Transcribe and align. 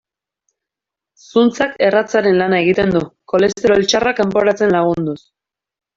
Zuntzak 1.25 1.75
erratzaren 1.89 2.37
lana 2.41 2.61
egiten 2.63 2.95
du, 2.97 3.03
kolesterol 3.35 3.89
txarra 3.93 4.15
kanporatzen 4.21 4.75
lagunduz. 4.79 5.19